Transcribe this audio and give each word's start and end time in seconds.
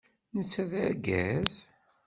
Netta 0.33 0.63
d 0.69 0.71
argaz? 0.85 1.53